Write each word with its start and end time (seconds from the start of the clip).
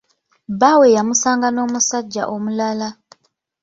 Bbaawe 0.53 0.87
yamusanga 0.95 1.47
n'omusajja 1.51 2.23
omulala. 2.35 2.89